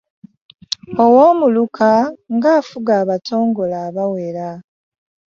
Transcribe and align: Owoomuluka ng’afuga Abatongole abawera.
Owoomuluka 1.03 1.89
ng’afuga 2.35 2.93
Abatongole 3.01 3.75
abawera. 3.87 4.49